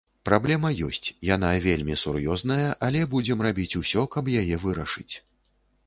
Праблема 0.27 0.69
ёсць, 0.87 1.07
яна 1.35 1.51
вельмі 1.67 1.99
сур'ёзная, 2.05 2.69
але 2.91 3.05
будзем 3.15 3.47
рабіць 3.49 3.71
усё, 3.85 4.01
каб 4.17 4.35
яе 4.43 4.55
вырашыць. 4.69 5.11